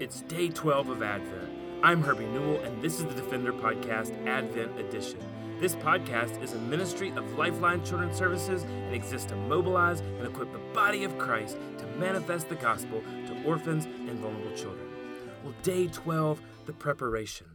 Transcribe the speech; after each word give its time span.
It's 0.00 0.22
day 0.22 0.48
12 0.48 0.88
of 0.88 1.02
Advent. 1.02 1.50
I'm 1.82 2.00
Herbie 2.00 2.24
Newell, 2.24 2.58
and 2.60 2.80
this 2.80 3.00
is 3.00 3.04
the 3.04 3.12
Defender 3.12 3.52
Podcast 3.52 4.26
Advent 4.26 4.80
Edition. 4.80 5.18
This 5.60 5.74
podcast 5.74 6.42
is 6.42 6.54
a 6.54 6.58
ministry 6.58 7.10
of 7.10 7.36
Lifeline 7.36 7.84
Children's 7.84 8.16
Services 8.16 8.62
and 8.62 8.94
exists 8.94 9.28
to 9.28 9.36
mobilize 9.36 10.00
and 10.00 10.26
equip 10.26 10.52
the 10.52 10.72
body 10.72 11.04
of 11.04 11.18
Christ 11.18 11.58
to 11.76 11.86
manifest 11.98 12.48
the 12.48 12.54
gospel 12.54 13.02
to 13.26 13.44
orphans 13.44 13.84
and 13.84 14.18
vulnerable 14.20 14.56
children. 14.56 14.88
Well, 15.44 15.52
day 15.62 15.88
12, 15.88 16.40
the 16.64 16.72
preparation 16.72 17.48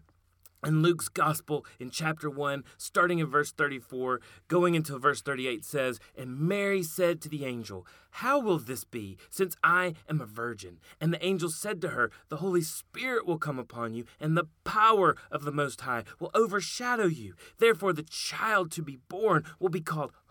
in 0.66 0.82
Luke's 0.82 1.07
gospel 1.07 1.66
in 1.79 1.89
chapter 1.89 2.29
1, 2.29 2.63
starting 2.77 3.20
in 3.20 3.27
verse 3.27 3.52
34, 3.52 4.20
going 4.48 4.75
into 4.75 4.98
verse 4.98 5.21
38, 5.21 5.63
says, 5.63 5.99
And 6.18 6.39
Mary 6.39 6.84
said 6.84 7.21
to 7.21 7.30
the 7.30 7.45
angel, 7.45 7.86
How 8.09 8.39
will 8.39 8.57
this 8.57 8.84
be, 8.84 9.17
since 9.30 9.55
I 9.63 9.93
am 10.09 10.21
a 10.21 10.25
virgin? 10.25 10.80
And 10.99 11.13
the 11.13 11.25
angel 11.25 11.49
said 11.49 11.81
to 11.81 11.89
her, 11.89 12.12
The 12.30 12.38
Holy 12.38 12.62
Spirit 12.62 13.25
will 13.25 13.38
come 13.38 13.59
upon 13.59 13.94
you, 13.94 14.05
and 14.20 14.36
the 14.36 14.48
power 14.63 15.16
of 15.31 15.44
the 15.44 15.52
Most 15.52 15.81
High 15.81 16.03
will 16.20 16.31
overshadow 16.34 17.05
you. 17.05 17.36
Therefore, 17.59 17.94
the 17.94 18.03
child 18.03 18.72
to 18.72 18.81
be 18.81 18.97
born 19.08 19.44
will 19.59 19.70
be 19.70 19.81
called 19.81 20.11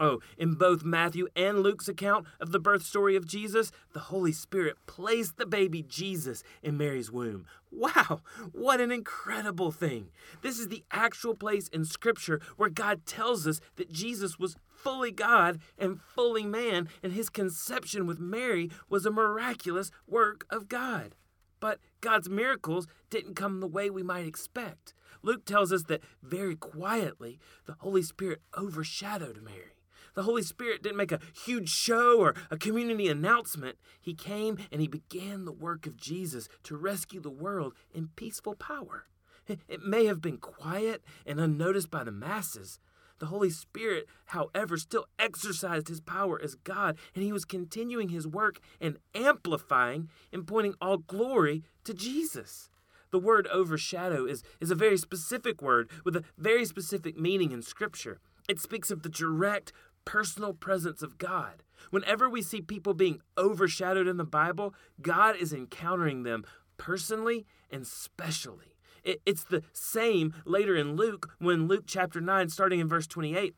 Oh, 0.00 0.20
in 0.36 0.54
both 0.54 0.84
Matthew 0.84 1.28
and 1.36 1.60
Luke's 1.60 1.86
account 1.86 2.26
of 2.40 2.50
the 2.50 2.58
birth 2.58 2.82
story 2.82 3.14
of 3.14 3.26
Jesus, 3.26 3.70
the 3.92 4.00
Holy 4.00 4.32
Spirit 4.32 4.76
placed 4.86 5.36
the 5.36 5.46
baby 5.46 5.82
Jesus 5.82 6.42
in 6.62 6.76
Mary's 6.76 7.10
womb. 7.10 7.46
Wow, 7.70 8.20
what 8.52 8.80
an 8.80 8.90
incredible 8.90 9.70
thing! 9.70 10.08
This 10.42 10.58
is 10.58 10.68
the 10.68 10.84
actual 10.90 11.34
place 11.34 11.68
in 11.68 11.84
Scripture 11.84 12.40
where 12.56 12.68
God 12.68 13.06
tells 13.06 13.46
us 13.46 13.60
that 13.76 13.92
Jesus 13.92 14.38
was 14.38 14.56
fully 14.68 15.12
God 15.12 15.60
and 15.78 16.00
fully 16.00 16.44
man, 16.44 16.88
and 17.02 17.12
his 17.12 17.28
conception 17.28 18.06
with 18.06 18.18
Mary 18.18 18.70
was 18.88 19.06
a 19.06 19.10
miraculous 19.10 19.90
work 20.08 20.44
of 20.50 20.68
God. 20.68 21.14
But 21.60 21.78
God's 22.00 22.28
miracles 22.28 22.88
didn't 23.08 23.36
come 23.36 23.60
the 23.60 23.68
way 23.68 23.88
we 23.88 24.02
might 24.02 24.26
expect. 24.26 24.94
Luke 25.22 25.44
tells 25.44 25.72
us 25.72 25.84
that 25.84 26.02
very 26.20 26.56
quietly, 26.56 27.38
the 27.66 27.76
Holy 27.78 28.02
Spirit 28.02 28.42
overshadowed 28.58 29.40
Mary. 29.40 29.76
The 30.14 30.24
Holy 30.24 30.42
Spirit 30.42 30.82
didn't 30.82 30.98
make 30.98 31.12
a 31.12 31.20
huge 31.44 31.70
show 31.70 32.20
or 32.20 32.34
a 32.50 32.58
community 32.58 33.08
announcement. 33.08 33.78
He 34.00 34.14
came 34.14 34.58
and 34.70 34.80
he 34.80 34.88
began 34.88 35.44
the 35.44 35.52
work 35.52 35.86
of 35.86 35.96
Jesus 35.96 36.48
to 36.64 36.76
rescue 36.76 37.20
the 37.20 37.30
world 37.30 37.74
in 37.94 38.10
peaceful 38.16 38.54
power. 38.54 39.06
It 39.48 39.82
may 39.82 40.04
have 40.06 40.20
been 40.20 40.38
quiet 40.38 41.02
and 41.26 41.40
unnoticed 41.40 41.90
by 41.90 42.04
the 42.04 42.12
masses. 42.12 42.78
The 43.18 43.26
Holy 43.26 43.50
Spirit, 43.50 44.06
however, 44.26 44.76
still 44.76 45.06
exercised 45.18 45.88
his 45.88 46.00
power 46.00 46.40
as 46.42 46.56
God, 46.56 46.96
and 47.14 47.22
he 47.22 47.32
was 47.32 47.44
continuing 47.44 48.08
his 48.08 48.26
work 48.26 48.58
and 48.80 48.98
amplifying 49.14 50.08
and 50.32 50.46
pointing 50.46 50.74
all 50.80 50.98
glory 50.98 51.62
to 51.84 51.94
Jesus. 51.94 52.68
The 53.10 53.18
word 53.18 53.46
overshadow 53.48 54.24
is, 54.24 54.42
is 54.60 54.70
a 54.70 54.74
very 54.74 54.96
specific 54.96 55.60
word 55.60 55.90
with 56.04 56.16
a 56.16 56.24
very 56.38 56.64
specific 56.64 57.18
meaning 57.18 57.52
in 57.52 57.62
Scripture. 57.62 58.20
It 58.48 58.58
speaks 58.58 58.90
of 58.90 59.02
the 59.02 59.08
direct, 59.08 59.72
personal 60.04 60.52
presence 60.52 61.02
of 61.02 61.18
God. 61.18 61.62
Whenever 61.90 62.28
we 62.28 62.42
see 62.42 62.60
people 62.60 62.94
being 62.94 63.20
overshadowed 63.36 64.06
in 64.06 64.16
the 64.16 64.24
Bible, 64.24 64.74
God 65.00 65.36
is 65.36 65.52
encountering 65.52 66.22
them 66.22 66.44
personally 66.76 67.46
and 67.70 67.86
specially. 67.86 68.76
it's 69.04 69.44
the 69.44 69.62
same 69.72 70.32
later 70.44 70.76
in 70.76 70.94
Luke 70.94 71.30
when 71.38 71.66
Luke 71.66 71.84
chapter 71.86 72.20
9, 72.20 72.48
starting 72.48 72.78
in 72.78 72.88
verse 72.88 73.06
28, 73.06 73.54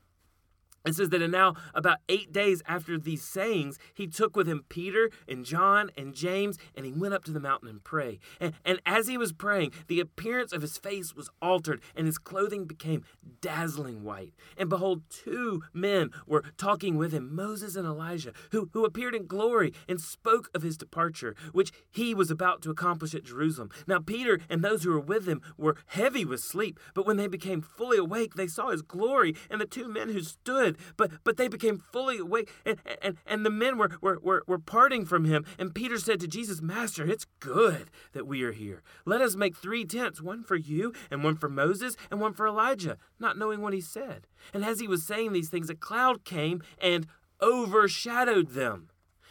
it 0.84 0.94
says 0.94 1.08
that 1.10 1.22
and 1.22 1.32
now, 1.32 1.54
about 1.74 1.98
eight 2.08 2.30
days 2.30 2.62
after 2.66 2.98
these 2.98 3.22
sayings, 3.22 3.78
he 3.94 4.06
took 4.06 4.36
with 4.36 4.46
him 4.46 4.64
Peter 4.68 5.10
and 5.26 5.44
John 5.44 5.90
and 5.96 6.14
James, 6.14 6.58
and 6.74 6.84
he 6.84 6.92
went 6.92 7.14
up 7.14 7.24
to 7.24 7.32
the 7.32 7.40
mountain 7.40 7.68
and 7.68 7.82
prayed. 7.82 8.20
And, 8.38 8.52
and 8.64 8.80
as 8.84 9.08
he 9.08 9.16
was 9.16 9.32
praying, 9.32 9.72
the 9.88 10.00
appearance 10.00 10.52
of 10.52 10.60
his 10.60 10.76
face 10.76 11.14
was 11.14 11.30
altered, 11.40 11.80
and 11.96 12.06
his 12.06 12.18
clothing 12.18 12.66
became 12.66 13.04
dazzling 13.40 14.04
white. 14.04 14.34
And 14.58 14.68
behold, 14.68 15.02
two 15.08 15.62
men 15.72 16.10
were 16.26 16.44
talking 16.58 16.96
with 16.96 17.12
him, 17.12 17.34
Moses 17.34 17.76
and 17.76 17.86
Elijah, 17.86 18.34
who, 18.50 18.68
who 18.74 18.84
appeared 18.84 19.14
in 19.14 19.26
glory 19.26 19.72
and 19.88 20.00
spoke 20.00 20.50
of 20.54 20.62
his 20.62 20.76
departure, 20.76 21.34
which 21.52 21.72
he 21.90 22.14
was 22.14 22.30
about 22.30 22.60
to 22.62 22.70
accomplish 22.70 23.14
at 23.14 23.24
Jerusalem. 23.24 23.70
Now, 23.86 24.00
Peter 24.00 24.38
and 24.50 24.62
those 24.62 24.84
who 24.84 24.90
were 24.90 25.00
with 25.00 25.26
him 25.26 25.40
were 25.56 25.76
heavy 25.86 26.26
with 26.26 26.40
sleep, 26.40 26.78
but 26.94 27.06
when 27.06 27.16
they 27.16 27.26
became 27.26 27.62
fully 27.62 27.96
awake, 27.96 28.34
they 28.34 28.46
saw 28.46 28.70
his 28.70 28.82
glory, 28.82 29.34
and 29.48 29.60
the 29.60 29.66
two 29.66 29.88
men 29.88 30.10
who 30.10 30.20
stood 30.20 30.73
but 30.96 31.10
but 31.24 31.36
they 31.36 31.48
became 31.48 31.78
fully 31.92 32.18
awake, 32.18 32.50
and 32.64 32.78
and, 33.02 33.16
and 33.26 33.44
the 33.44 33.50
men 33.50 33.78
were, 33.78 33.90
were, 34.00 34.18
were, 34.22 34.44
were 34.46 34.58
parting 34.58 35.04
from 35.04 35.24
him. 35.24 35.44
And 35.58 35.74
Peter 35.74 35.98
said 35.98 36.20
to 36.20 36.28
Jesus, 36.28 36.60
Master, 36.60 37.06
it's 37.06 37.26
good 37.40 37.90
that 38.12 38.26
we 38.26 38.42
are 38.42 38.52
here. 38.52 38.82
Let 39.04 39.20
us 39.20 39.36
make 39.36 39.56
three 39.56 39.84
tents, 39.84 40.20
one 40.20 40.42
for 40.42 40.56
you, 40.56 40.92
and 41.10 41.22
one 41.22 41.36
for 41.36 41.48
Moses, 41.48 41.96
and 42.10 42.20
one 42.20 42.32
for 42.32 42.46
Elijah, 42.46 42.98
not 43.18 43.38
knowing 43.38 43.60
what 43.60 43.72
he 43.72 43.80
said. 43.80 44.26
And 44.52 44.64
as 44.64 44.80
he 44.80 44.88
was 44.88 45.06
saying 45.06 45.32
these 45.32 45.48
things, 45.48 45.70
a 45.70 45.74
cloud 45.74 46.24
came 46.24 46.62
and 46.80 47.06
overshadowed 47.40 48.50
them. 48.50 48.88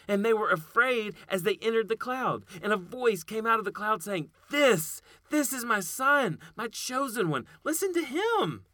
And 0.07 0.25
they 0.25 0.33
were 0.33 0.49
afraid 0.49 1.15
as 1.29 1.43
they 1.43 1.57
entered 1.61 1.87
the 1.87 1.95
cloud. 1.95 2.43
And 2.61 2.73
a 2.73 2.77
voice 2.77 3.23
came 3.23 3.47
out 3.47 3.59
of 3.59 3.65
the 3.65 3.71
cloud 3.71 4.03
saying, 4.03 4.29
This, 4.51 5.01
this 5.29 5.53
is 5.53 5.63
my 5.63 5.79
son, 5.79 6.39
my 6.55 6.67
chosen 6.67 7.29
one. 7.29 7.45
Listen 7.63 7.93
to 7.93 8.03
him. 8.03 8.65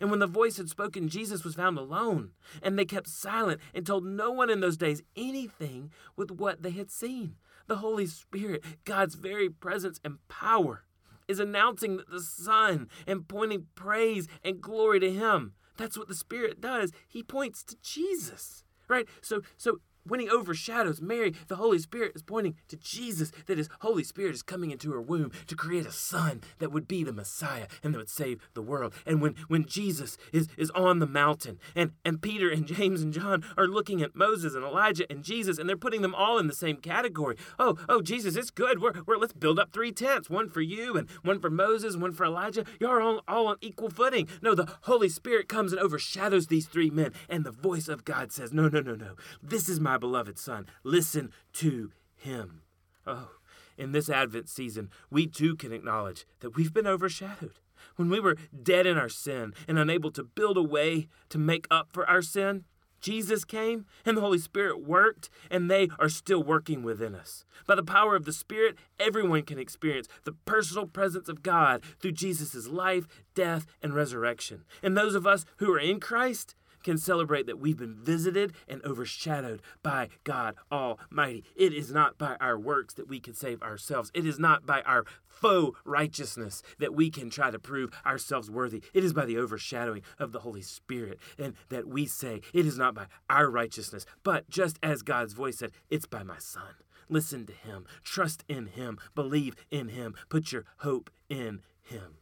And 0.00 0.10
when 0.10 0.20
the 0.20 0.26
voice 0.26 0.56
had 0.56 0.68
spoken, 0.68 1.08
Jesus 1.08 1.44
was 1.44 1.54
found 1.54 1.78
alone. 1.78 2.30
And 2.62 2.78
they 2.78 2.84
kept 2.84 3.08
silent 3.08 3.60
and 3.74 3.86
told 3.86 4.04
no 4.04 4.30
one 4.30 4.50
in 4.50 4.60
those 4.60 4.76
days 4.76 5.02
anything 5.16 5.90
with 6.16 6.30
what 6.30 6.62
they 6.62 6.70
had 6.70 6.90
seen. 6.90 7.36
The 7.66 7.76
Holy 7.76 8.06
Spirit, 8.06 8.62
God's 8.84 9.14
very 9.16 9.48
presence 9.48 10.00
and 10.04 10.18
power, 10.28 10.84
is 11.26 11.40
announcing 11.40 12.00
the 12.08 12.20
Son 12.20 12.88
and 13.06 13.26
pointing 13.26 13.66
praise 13.74 14.28
and 14.44 14.60
glory 14.60 15.00
to 15.00 15.12
Him. 15.12 15.54
That's 15.76 15.98
what 15.98 16.08
the 16.08 16.14
Spirit 16.14 16.60
does. 16.60 16.92
He 17.08 17.22
points 17.22 17.64
to 17.64 17.76
Jesus. 17.82 18.64
Right? 18.88 19.08
So 19.20 19.42
so 19.56 19.80
when 20.06 20.20
he 20.20 20.28
overshadows 20.28 21.00
Mary, 21.00 21.34
the 21.48 21.56
Holy 21.56 21.78
Spirit 21.78 22.12
is 22.14 22.22
pointing 22.22 22.56
to 22.68 22.76
Jesus, 22.76 23.32
that 23.46 23.58
his 23.58 23.68
Holy 23.80 24.04
Spirit 24.04 24.34
is 24.34 24.42
coming 24.42 24.70
into 24.70 24.92
her 24.92 25.00
womb 25.00 25.32
to 25.46 25.56
create 25.56 25.86
a 25.86 25.92
son 25.92 26.42
that 26.58 26.72
would 26.72 26.88
be 26.88 27.04
the 27.04 27.12
Messiah 27.12 27.66
and 27.82 27.94
that 27.94 27.98
would 27.98 28.08
save 28.08 28.40
the 28.54 28.62
world. 28.62 28.94
And 29.04 29.20
when, 29.20 29.34
when 29.48 29.66
Jesus 29.66 30.16
is, 30.32 30.48
is 30.56 30.70
on 30.70 30.98
the 30.98 31.06
mountain, 31.06 31.58
and, 31.74 31.92
and 32.04 32.22
Peter 32.22 32.50
and 32.50 32.66
James 32.66 33.02
and 33.02 33.12
John 33.12 33.44
are 33.56 33.66
looking 33.66 34.02
at 34.02 34.16
Moses 34.16 34.54
and 34.54 34.64
Elijah 34.64 35.10
and 35.10 35.22
Jesus, 35.22 35.58
and 35.58 35.68
they're 35.68 35.76
putting 35.76 36.02
them 36.02 36.14
all 36.14 36.38
in 36.38 36.46
the 36.46 36.54
same 36.54 36.76
category. 36.76 37.36
Oh, 37.58 37.76
oh, 37.88 38.02
Jesus, 38.02 38.36
it's 38.36 38.50
good. 38.50 38.80
We're, 38.80 38.92
we're 39.06 39.16
let's 39.16 39.32
build 39.32 39.58
up 39.58 39.72
three 39.72 39.92
tents, 39.92 40.30
one 40.30 40.48
for 40.48 40.60
you 40.60 40.96
and 40.96 41.08
one 41.22 41.40
for 41.40 41.50
Moses, 41.50 41.96
one 41.96 42.12
for 42.12 42.24
Elijah. 42.24 42.64
You're 42.80 43.00
all, 43.00 43.22
all 43.26 43.46
on 43.48 43.56
equal 43.60 43.90
footing. 43.90 44.28
No, 44.42 44.54
the 44.54 44.70
Holy 44.82 45.08
Spirit 45.08 45.48
comes 45.48 45.72
and 45.72 45.80
overshadows 45.80 46.46
these 46.46 46.66
three 46.66 46.90
men, 46.90 47.12
and 47.28 47.44
the 47.44 47.50
voice 47.50 47.88
of 47.88 48.04
God 48.04 48.32
says, 48.32 48.52
No, 48.52 48.68
no, 48.68 48.80
no, 48.80 48.94
no. 48.94 49.14
This 49.42 49.68
is 49.68 49.80
my 49.80 49.95
my 49.96 49.98
beloved 49.98 50.38
Son. 50.38 50.66
Listen 50.84 51.30
to 51.54 51.90
him. 52.14 52.60
Oh, 53.06 53.30
in 53.78 53.92
this 53.92 54.10
Advent 54.10 54.50
season, 54.50 54.90
we 55.10 55.26
too 55.26 55.56
can 55.56 55.72
acknowledge 55.72 56.26
that 56.40 56.54
we've 56.54 56.74
been 56.74 56.86
overshadowed. 56.86 57.60
When 57.96 58.10
we 58.10 58.20
were 58.20 58.36
dead 58.62 58.86
in 58.86 58.98
our 58.98 59.08
sin 59.08 59.54
and 59.66 59.78
unable 59.78 60.10
to 60.10 60.22
build 60.22 60.58
a 60.58 60.62
way 60.62 61.08
to 61.30 61.38
make 61.38 61.66
up 61.70 61.88
for 61.92 62.06
our 62.06 62.20
sin, 62.20 62.64
Jesus 63.00 63.46
came 63.46 63.86
and 64.04 64.18
the 64.18 64.20
Holy 64.20 64.38
Spirit 64.38 64.84
worked, 64.86 65.30
and 65.50 65.70
they 65.70 65.88
are 65.98 66.10
still 66.10 66.42
working 66.42 66.82
within 66.82 67.14
us. 67.14 67.46
By 67.66 67.74
the 67.74 67.82
power 67.82 68.16
of 68.16 68.26
the 68.26 68.34
Spirit, 68.34 68.76
everyone 69.00 69.44
can 69.44 69.58
experience 69.58 70.08
the 70.24 70.32
personal 70.32 70.86
presence 70.86 71.30
of 71.30 71.42
God 71.42 71.82
through 72.00 72.12
Jesus' 72.12 72.68
life, 72.68 73.06
death, 73.34 73.64
and 73.82 73.94
resurrection. 73.94 74.64
And 74.82 74.94
those 74.94 75.14
of 75.14 75.26
us 75.26 75.46
who 75.56 75.72
are 75.72 75.78
in 75.78 76.00
Christ, 76.00 76.54
can 76.86 76.96
celebrate 76.96 77.46
that 77.46 77.58
we've 77.58 77.78
been 77.78 77.96
visited 77.96 78.52
and 78.68 78.80
overshadowed 78.84 79.60
by 79.82 80.08
God 80.22 80.54
Almighty. 80.70 81.42
It 81.56 81.74
is 81.74 81.90
not 81.90 82.16
by 82.16 82.36
our 82.40 82.56
works 82.56 82.94
that 82.94 83.08
we 83.08 83.18
can 83.18 83.34
save 83.34 83.60
ourselves. 83.60 84.12
It 84.14 84.24
is 84.24 84.38
not 84.38 84.64
by 84.64 84.82
our 84.82 85.04
faux 85.26 85.76
righteousness 85.84 86.62
that 86.78 86.94
we 86.94 87.10
can 87.10 87.28
try 87.28 87.50
to 87.50 87.58
prove 87.58 87.90
ourselves 88.06 88.48
worthy. 88.48 88.82
It 88.94 89.02
is 89.02 89.12
by 89.12 89.24
the 89.24 89.36
overshadowing 89.36 90.02
of 90.20 90.30
the 90.30 90.38
Holy 90.38 90.62
Spirit 90.62 91.18
and 91.36 91.54
that 91.70 91.88
we 91.88 92.06
say 92.06 92.40
it 92.54 92.64
is 92.64 92.78
not 92.78 92.94
by 92.94 93.06
our 93.28 93.50
righteousness, 93.50 94.06
but 94.22 94.48
just 94.48 94.78
as 94.80 95.02
God's 95.02 95.32
voice 95.32 95.58
said, 95.58 95.72
it's 95.90 96.06
by 96.06 96.22
my 96.22 96.38
Son. 96.38 96.76
Listen 97.08 97.46
to 97.46 97.52
him, 97.52 97.84
trust 98.04 98.44
in 98.48 98.66
him, 98.66 98.96
believe 99.16 99.56
in 99.72 99.88
him, 99.88 100.14
put 100.28 100.52
your 100.52 100.64
hope 100.78 101.10
in 101.28 101.62
him. 101.82 102.18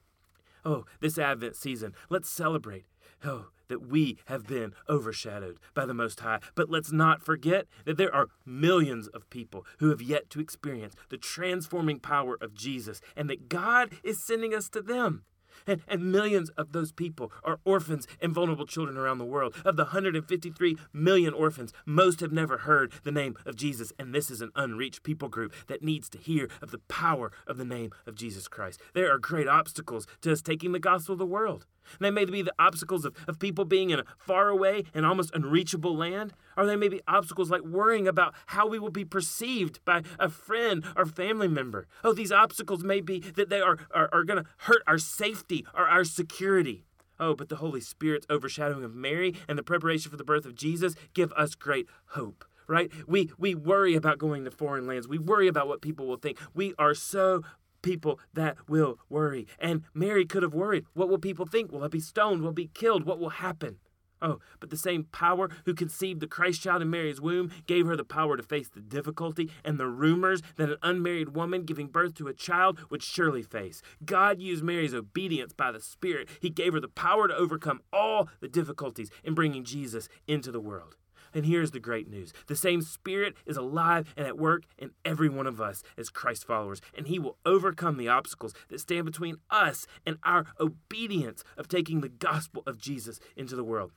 Oh, 0.65 0.85
this 1.01 1.19
Advent 1.19 1.57
season, 1.57 1.95
let's 2.09 2.29
celebrate. 2.29 2.87
Oh, 3.25 3.47
that 3.69 3.87
we 3.87 4.19
have 4.27 4.47
been 4.47 4.75
overshadowed 4.89 5.59
by 5.73 5.87
the 5.87 5.95
Most 5.95 6.21
High. 6.21 6.41
But 6.55 6.71
let's 6.71 6.93
not 6.93 7.23
forget 7.23 7.67
that 7.85 7.97
there 7.97 8.15
are 8.15 8.29
millions 8.45 9.09
of 9.09 9.29
people 9.31 9.67
who 9.79 9.91
have 9.91 10.03
yet 10.03 10.31
to 10.31 10.41
experience 10.41 10.95
the 11.09 11.17
transforming 11.17 12.01
power 12.01 12.37
of 12.41 12.55
Jesus 12.55 13.01
and 13.17 13.29
that 13.31 13.49
God 13.49 13.91
is 14.03 14.23
sending 14.23 14.55
us 14.55 14.69
to 14.71 14.83
them. 14.83 15.25
And, 15.67 15.83
and 15.89 16.13
millions 16.13 16.51
of 16.51 16.73
those 16.73 16.93
people 16.93 17.33
are 17.43 17.61
orphans 17.65 18.07
and 18.21 18.33
vulnerable 18.33 18.67
children 18.67 18.97
around 18.97 19.19
the 19.19 19.25
world. 19.25 19.55
Of 19.65 19.77
the 19.77 19.85
153 19.85 20.77
million 20.93 21.35
orphans, 21.35 21.73
most 21.87 22.21
have 22.21 22.33
never 22.33 22.59
heard 22.59 22.93
the 23.03 23.13
name 23.13 23.37
of 23.47 23.57
Jesus. 23.57 23.93
And 23.99 24.15
this 24.15 24.31
is 24.31 24.41
an 24.41 24.51
unreached 24.55 25.03
people 25.03 25.29
group 25.29 25.53
that 25.67 25.83
needs 25.83 26.09
to 26.11 26.19
hear 26.19 26.49
of 26.63 26.71
the 26.71 26.79
power 26.79 27.33
of 27.47 27.57
the 27.57 27.65
name 27.65 27.93
of 28.07 28.15
Jesus 28.15 28.49
Christ. 28.49 28.81
There 28.95 29.13
are 29.13 29.19
great 29.19 29.49
obstacles 29.49 30.07
to 30.23 30.33
us 30.33 30.43
taking 30.43 30.73
the 30.73 30.79
gospel 30.79 31.15
of 31.15 31.19
the 31.19 31.27
world. 31.27 31.67
They 32.01 32.11
may 32.11 32.25
be 32.25 32.43
the 32.43 32.55
obstacles 32.59 33.05
of, 33.05 33.15
of 33.29 33.39
people 33.39 33.65
being 33.65 33.91
in 33.91 34.01
a 34.01 34.05
faraway 34.19 34.85
and 34.95 35.05
almost 35.05 35.35
unreachable 35.35 35.97
land, 35.97 36.33
or 36.57 36.67
they 36.67 36.77
may 36.77 36.89
be 36.89 37.03
obstacles 37.07 37.51
like 37.51 37.63
worrying 37.63 38.09
about 38.09 38.35
how 38.47 38.67
we 38.67 38.79
will 38.79 38.91
be 38.91 39.05
perceived 39.05 39.81
by 39.85 40.03
a 40.19 40.29
friend 40.29 40.85
or 40.97 41.05
family 41.05 41.49
member. 41.49 41.87
Oh, 42.03 42.13
these 42.13 42.33
obstacles 42.33 42.83
may 42.83 43.01
be 43.01 43.21
that 43.21 43.51
they 43.51 43.61
are, 43.61 43.79
are, 43.93 44.09
are 44.13 44.25
going 44.25 44.43
to 44.43 44.49
hurt 44.59 44.83
our 44.87 44.99
safety 44.99 45.44
or 45.75 45.87
our 45.87 46.05
security. 46.05 46.85
Oh, 47.21 47.35
but 47.35 47.49
the 47.49 47.57
Holy 47.57 47.81
Spirit's 47.81 48.27
overshadowing 48.29 48.85
of 48.85 48.95
Mary 48.95 49.35
and 49.49 49.57
the 49.57 49.63
preparation 49.63 50.11
for 50.11 50.17
the 50.17 50.25
birth 50.25 50.45
of 50.45 50.55
Jesus 50.55 50.95
give 51.15 51.33
us 51.33 51.55
great 51.55 51.87
hope 52.09 52.45
right? 52.67 52.91
We 53.07 53.31
we 53.39 53.55
worry 53.55 53.95
about 53.95 54.19
going 54.19 54.45
to 54.45 54.51
foreign 54.51 54.87
lands. 54.87 55.07
We 55.07 55.19
worry 55.19 55.49
about 55.49 55.69
what 55.69 55.83
people 55.83 56.07
will 56.07 56.17
think. 56.17 56.39
We 56.55 56.75
are 56.79 56.95
so 56.95 57.43
people 57.83 58.19
that 58.33 58.57
will 58.69 58.99
worry. 59.09 59.47
And 59.59 59.83
Mary 59.93 60.25
could 60.25 60.43
have 60.43 60.55
worried. 60.55 60.87
What 60.95 61.09
will 61.09 61.19
people 61.19 61.47
think? 61.47 61.71
Will 61.71 61.85
I 61.85 61.89
be 61.89 62.01
stoned? 62.01 62.43
Will 62.43 62.51
I 62.51 62.55
be 62.55 62.71
killed? 62.73 63.05
What 63.05 63.19
will 63.19 63.29
happen? 63.29 63.77
Oh, 64.23 64.39
but 64.61 64.71
the 64.71 64.77
same 64.77 65.05
power 65.05 65.51
who 65.67 65.75
conceived 65.75 66.21
the 66.21 66.27
Christ 66.27 66.63
child 66.63 66.81
in 66.81 66.89
Mary's 66.89 67.21
womb 67.21 67.51
gave 67.67 67.87
her 67.87 67.97
the 67.97 68.05
power 68.05 68.37
to 68.37 68.43
face 68.43 68.69
the 68.69 68.81
difficulty 68.81 69.51
and 69.65 69.79
the 69.79 69.87
rumors 69.87 70.41
that 70.57 70.71
an 70.71 70.79
unmarried 70.83 71.31
woman 71.31 71.65
giving 71.65 71.89
birth 71.89 72.15
to 72.15 72.29
a 72.29 72.33
child 72.33 72.79
would 72.91 73.03
surely 73.03 73.43
face. 73.43 73.83
God 74.05 74.41
used 74.41 74.65
Mary's 74.65 74.95
obedience 74.95 75.53
by 75.53 75.73
the 75.73 75.81
Spirit. 75.81 76.29
He 76.41 76.49
gave 76.49 76.73
her 76.73 76.81
the 76.81 76.89
power 76.89 77.29
to 77.29 77.37
overcome 77.37 77.81
all 77.93 78.29
the 78.41 78.49
difficulties 78.49 79.11
in 79.23 79.35
bringing 79.35 79.65
Jesus 79.65 80.09
into 80.27 80.51
the 80.51 80.61
world. 80.61 80.97
And 81.35 81.45
here's 81.45 81.73
the 81.73 81.81
great 81.81 82.09
news 82.09 82.33
the 82.47 82.57
same 82.57 82.81
Spirit 82.81 83.35
is 83.45 83.57
alive 83.57 84.15
and 84.17 84.27
at 84.27 84.39
work 84.39 84.63
in 84.79 84.93
every 85.05 85.29
one 85.29 85.47
of 85.47 85.61
us 85.61 85.83
as 85.99 86.09
Christ 86.09 86.47
followers, 86.47 86.81
and 86.97 87.09
He 87.09 87.19
will 87.19 87.37
overcome 87.45 87.97
the 87.97 88.09
obstacles 88.09 88.55
that 88.69 88.81
stand 88.81 89.05
between 89.05 89.37
us 89.51 89.87
and 90.07 90.19
our 90.23 90.47
obedience 90.61 91.43
of 91.59 91.69
taking 91.69 92.01
the 92.01 92.09
gospel 92.09 92.63
of 92.67 92.79
Jesus 92.79 93.19
into 93.37 93.57
the 93.57 93.65
world 93.65 93.93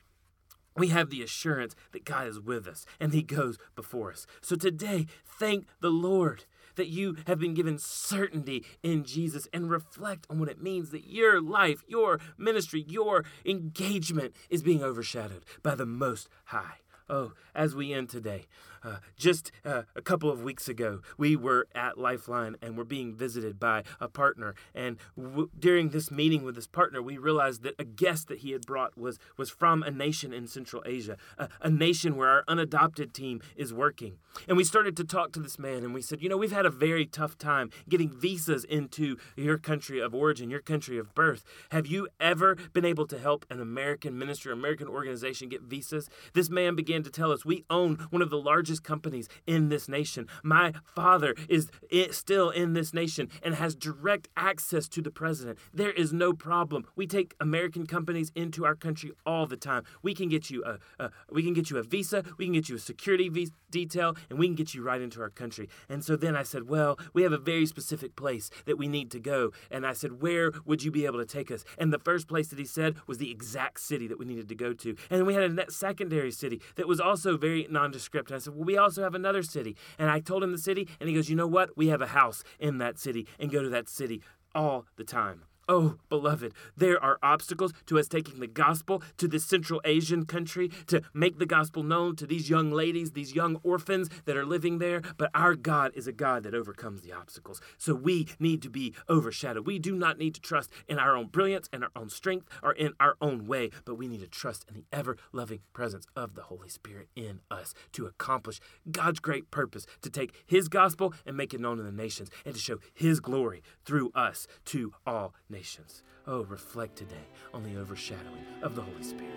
we 0.78 0.88
have 0.88 1.10
the 1.10 1.22
assurance 1.22 1.74
that 1.92 2.04
God 2.04 2.26
is 2.26 2.40
with 2.40 2.66
us 2.66 2.86
and 3.00 3.12
He 3.12 3.22
goes 3.22 3.58
before 3.74 4.12
us. 4.12 4.26
So 4.40 4.56
today, 4.56 5.06
thank 5.24 5.66
the 5.80 5.90
Lord 5.90 6.44
that 6.76 6.88
you 6.88 7.16
have 7.26 7.40
been 7.40 7.54
given 7.54 7.76
certainty 7.78 8.64
in 8.82 9.04
Jesus 9.04 9.48
and 9.52 9.68
reflect 9.68 10.26
on 10.30 10.38
what 10.38 10.48
it 10.48 10.62
means 10.62 10.90
that 10.90 11.06
your 11.06 11.40
life, 11.40 11.82
your 11.86 12.20
ministry, 12.38 12.84
your 12.88 13.24
engagement 13.44 14.34
is 14.48 14.62
being 14.62 14.82
overshadowed 14.82 15.44
by 15.62 15.74
the 15.74 15.86
Most 15.86 16.28
High. 16.46 16.76
Oh, 17.10 17.32
as 17.54 17.74
we 17.74 17.92
end 17.92 18.10
today, 18.10 18.46
uh, 18.88 18.96
just 19.16 19.52
uh, 19.64 19.82
a 19.94 20.02
couple 20.02 20.30
of 20.30 20.42
weeks 20.42 20.68
ago, 20.68 21.00
we 21.16 21.36
were 21.36 21.66
at 21.74 21.98
Lifeline 21.98 22.56
and 22.62 22.76
were 22.76 22.84
being 22.84 23.14
visited 23.14 23.60
by 23.60 23.84
a 24.00 24.08
partner. 24.08 24.54
And 24.74 24.96
w- 25.16 25.50
during 25.58 25.90
this 25.90 26.10
meeting 26.10 26.42
with 26.42 26.54
this 26.54 26.66
partner, 26.66 27.02
we 27.02 27.18
realized 27.18 27.62
that 27.64 27.74
a 27.78 27.84
guest 27.84 28.28
that 28.28 28.38
he 28.38 28.52
had 28.52 28.62
brought 28.62 28.96
was, 28.96 29.18
was 29.36 29.50
from 29.50 29.82
a 29.82 29.90
nation 29.90 30.32
in 30.32 30.46
Central 30.46 30.82
Asia, 30.86 31.16
a, 31.36 31.48
a 31.60 31.70
nation 31.70 32.16
where 32.16 32.28
our 32.28 32.44
unadopted 32.48 33.12
team 33.12 33.40
is 33.56 33.74
working. 33.74 34.18
And 34.46 34.56
we 34.56 34.64
started 34.64 34.96
to 34.96 35.04
talk 35.04 35.32
to 35.32 35.40
this 35.40 35.58
man 35.58 35.84
and 35.84 35.92
we 35.92 36.02
said, 36.02 36.22
You 36.22 36.28
know, 36.28 36.36
we've 36.36 36.52
had 36.52 36.66
a 36.66 36.70
very 36.70 37.06
tough 37.06 37.36
time 37.36 37.70
getting 37.88 38.10
visas 38.10 38.64
into 38.64 39.16
your 39.36 39.58
country 39.58 40.00
of 40.00 40.14
origin, 40.14 40.50
your 40.50 40.60
country 40.60 40.98
of 40.98 41.14
birth. 41.14 41.44
Have 41.70 41.86
you 41.86 42.08
ever 42.20 42.56
been 42.72 42.84
able 42.84 43.06
to 43.08 43.18
help 43.18 43.44
an 43.50 43.60
American 43.60 44.18
ministry 44.18 44.52
American 44.52 44.88
organization 44.88 45.48
get 45.48 45.62
visas? 45.62 46.08
This 46.34 46.48
man 46.48 46.74
began 46.74 47.02
to 47.02 47.10
tell 47.10 47.32
us, 47.32 47.44
We 47.44 47.64
own 47.68 48.06
one 48.10 48.22
of 48.22 48.30
the 48.30 48.38
largest 48.38 48.77
companies 48.80 49.28
in 49.46 49.68
this 49.68 49.88
nation. 49.88 50.26
My 50.42 50.72
father 50.84 51.34
is 51.48 51.70
still 52.10 52.50
in 52.50 52.72
this 52.72 52.92
nation 52.94 53.28
and 53.42 53.54
has 53.54 53.74
direct 53.74 54.28
access 54.36 54.88
to 54.88 55.02
the 55.02 55.10
president. 55.10 55.58
There 55.72 55.92
is 55.92 56.12
no 56.12 56.32
problem. 56.32 56.86
We 56.96 57.06
take 57.06 57.34
American 57.40 57.86
companies 57.86 58.32
into 58.34 58.64
our 58.64 58.74
country 58.74 59.12
all 59.26 59.46
the 59.46 59.56
time. 59.56 59.84
We 60.02 60.14
can 60.14 60.28
get 60.28 60.50
you 60.50 60.64
a, 60.64 60.78
a 61.02 61.10
we 61.30 61.42
can 61.42 61.54
get 61.54 61.70
you 61.70 61.78
a 61.78 61.82
visa, 61.82 62.24
we 62.36 62.46
can 62.46 62.54
get 62.54 62.68
you 62.68 62.76
a 62.76 62.80
security 62.80 63.28
visa 63.28 63.52
detail, 63.70 64.16
and 64.30 64.38
we 64.38 64.46
can 64.46 64.54
get 64.54 64.74
you 64.74 64.82
right 64.82 65.00
into 65.00 65.20
our 65.20 65.30
country. 65.30 65.68
And 65.88 66.04
so 66.04 66.16
then 66.16 66.34
I 66.34 66.42
said, 66.42 66.68
well, 66.68 66.98
we 67.12 67.22
have 67.22 67.32
a 67.32 67.38
very 67.38 67.66
specific 67.66 68.16
place 68.16 68.50
that 68.64 68.78
we 68.78 68.88
need 68.88 69.10
to 69.10 69.20
go. 69.20 69.52
And 69.70 69.86
I 69.86 69.92
said, 69.92 70.22
where 70.22 70.52
would 70.64 70.82
you 70.82 70.90
be 70.90 71.04
able 71.04 71.18
to 71.18 71.26
take 71.26 71.50
us? 71.50 71.64
And 71.76 71.92
the 71.92 71.98
first 71.98 72.28
place 72.28 72.48
that 72.48 72.58
he 72.58 72.64
said 72.64 72.96
was 73.06 73.18
the 73.18 73.30
exact 73.30 73.80
city 73.80 74.06
that 74.08 74.18
we 74.18 74.24
needed 74.24 74.48
to 74.48 74.54
go 74.54 74.72
to. 74.72 74.96
And 75.10 75.26
we 75.26 75.34
had 75.34 75.58
a 75.58 75.70
secondary 75.70 76.30
city 76.30 76.60
that 76.76 76.88
was 76.88 77.00
also 77.00 77.36
very 77.36 77.66
nondescript. 77.70 78.30
And 78.30 78.36
I 78.36 78.38
said, 78.38 78.54
well, 78.58 78.66
we 78.66 78.76
also 78.76 79.02
have 79.02 79.14
another 79.14 79.42
city. 79.42 79.76
And 79.98 80.10
I 80.10 80.20
told 80.20 80.42
him 80.42 80.52
the 80.52 80.58
city, 80.58 80.88
and 80.98 81.08
he 81.08 81.14
goes, 81.14 81.30
You 81.30 81.36
know 81.36 81.46
what? 81.46 81.76
We 81.76 81.88
have 81.88 82.02
a 82.02 82.08
house 82.08 82.42
in 82.58 82.78
that 82.78 82.98
city 82.98 83.26
and 83.38 83.50
go 83.50 83.62
to 83.62 83.68
that 83.70 83.88
city 83.88 84.20
all 84.54 84.86
the 84.96 85.04
time. 85.04 85.42
Oh, 85.70 85.96
beloved, 86.08 86.54
there 86.78 87.02
are 87.04 87.18
obstacles 87.22 87.74
to 87.84 87.98
us 87.98 88.08
taking 88.08 88.40
the 88.40 88.46
gospel 88.46 89.02
to 89.18 89.28
this 89.28 89.44
Central 89.44 89.82
Asian 89.84 90.24
country 90.24 90.70
to 90.86 91.02
make 91.12 91.38
the 91.38 91.44
gospel 91.44 91.82
known 91.82 92.16
to 92.16 92.26
these 92.26 92.48
young 92.48 92.70
ladies, 92.70 93.10
these 93.10 93.34
young 93.34 93.60
orphans 93.62 94.08
that 94.24 94.34
are 94.34 94.46
living 94.46 94.78
there. 94.78 95.02
But 95.18 95.30
our 95.34 95.54
God 95.54 95.92
is 95.94 96.06
a 96.06 96.12
God 96.12 96.42
that 96.44 96.54
overcomes 96.54 97.02
the 97.02 97.12
obstacles. 97.12 97.60
So 97.76 97.94
we 97.94 98.28
need 98.38 98.62
to 98.62 98.70
be 98.70 98.94
overshadowed. 99.10 99.66
We 99.66 99.78
do 99.78 99.94
not 99.94 100.16
need 100.16 100.34
to 100.36 100.40
trust 100.40 100.70
in 100.88 100.98
our 100.98 101.14
own 101.14 101.26
brilliance 101.26 101.68
and 101.70 101.84
our 101.84 101.90
own 101.94 102.08
strength 102.08 102.48
or 102.62 102.72
in 102.72 102.94
our 102.98 103.16
own 103.20 103.46
way, 103.46 103.68
but 103.84 103.96
we 103.96 104.08
need 104.08 104.20
to 104.20 104.26
trust 104.26 104.64
in 104.70 104.74
the 104.74 104.86
ever 104.90 105.18
loving 105.34 105.60
presence 105.74 106.06
of 106.16 106.34
the 106.34 106.44
Holy 106.44 106.70
Spirit 106.70 107.08
in 107.14 107.40
us 107.50 107.74
to 107.92 108.06
accomplish 108.06 108.58
God's 108.90 109.20
great 109.20 109.50
purpose 109.50 109.84
to 110.00 110.08
take 110.08 110.32
His 110.46 110.68
gospel 110.68 111.12
and 111.26 111.36
make 111.36 111.52
it 111.52 111.60
known 111.60 111.78
in 111.78 111.84
the 111.84 111.92
nations 111.92 112.30
and 112.46 112.54
to 112.54 112.60
show 112.60 112.78
His 112.94 113.20
glory 113.20 113.62
through 113.84 114.12
us 114.14 114.46
to 114.64 114.94
all 115.06 115.34
nations 115.50 115.57
nations. 115.58 116.04
Oh, 116.28 116.44
reflect 116.44 116.94
today 116.96 117.26
on 117.52 117.64
the 117.64 117.80
overshadowing 117.80 118.44
of 118.62 118.76
the 118.76 118.82
Holy 118.82 119.02
Spirit. 119.02 119.34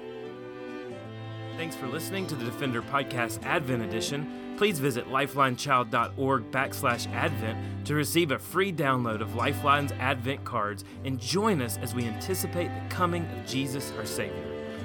Thanks 1.58 1.76
for 1.76 1.88
listening 1.88 2.28
to 2.28 2.36
the 2.36 2.46
Defender 2.46 2.84
Podcast 2.84 3.44
Advent 3.44 3.82
Edition. 3.82 4.54
Please 4.56 4.78
visit 4.78 5.08
lifelinechild.org 5.08 6.52
backslash 6.52 7.12
Advent 7.12 7.88
to 7.88 7.96
receive 7.96 8.30
a 8.30 8.38
free 8.38 8.72
download 8.72 9.22
of 9.22 9.34
Lifeline's 9.34 9.94
Advent 9.94 10.44
cards 10.44 10.84
and 11.06 11.20
join 11.20 11.60
us 11.60 11.80
as 11.80 11.96
we 11.96 12.06
anticipate 12.06 12.68
the 12.68 12.96
coming 12.96 13.26
of 13.26 13.48
Jesus 13.48 13.92
our 13.98 14.06
Savior. 14.06 14.51